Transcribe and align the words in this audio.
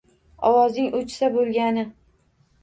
Ovozing 0.51 0.89
o`chsa 0.99 1.29
bo`lgani 1.37 1.85